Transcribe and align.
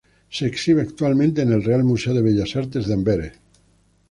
Se 0.31 0.47
exhibe 0.47 0.81
actualmente 0.81 1.43
en 1.43 1.51
el 1.51 1.63
Real 1.63 1.83
Museo 1.83 2.15
de 2.15 2.23
Bellas 2.23 2.55
Artes 2.55 2.87
de 2.87 2.93
Amberes. 2.95 3.33